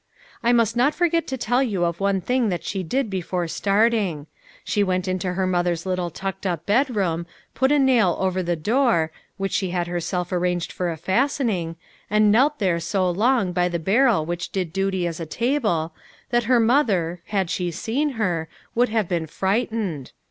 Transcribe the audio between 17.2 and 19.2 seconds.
had she seen her, would have